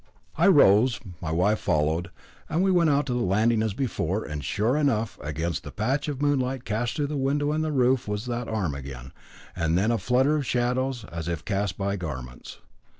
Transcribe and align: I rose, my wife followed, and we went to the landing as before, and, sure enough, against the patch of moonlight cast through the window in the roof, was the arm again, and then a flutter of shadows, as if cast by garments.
I 0.35 0.47
rose, 0.47 0.99
my 1.21 1.29
wife 1.31 1.59
followed, 1.59 2.09
and 2.49 2.63
we 2.63 2.71
went 2.71 2.89
to 3.05 3.13
the 3.13 3.19
landing 3.19 3.61
as 3.61 3.75
before, 3.75 4.25
and, 4.25 4.43
sure 4.43 4.75
enough, 4.75 5.19
against 5.21 5.61
the 5.63 5.69
patch 5.71 6.07
of 6.07 6.23
moonlight 6.23 6.65
cast 6.65 6.95
through 6.95 7.05
the 7.05 7.17
window 7.17 7.51
in 7.53 7.61
the 7.61 7.71
roof, 7.71 8.07
was 8.07 8.25
the 8.25 8.33
arm 8.47 8.73
again, 8.73 9.13
and 9.55 9.77
then 9.77 9.91
a 9.91 9.99
flutter 9.99 10.35
of 10.37 10.47
shadows, 10.47 11.05
as 11.11 11.27
if 11.27 11.45
cast 11.45 11.77
by 11.77 11.97
garments. 11.97 12.57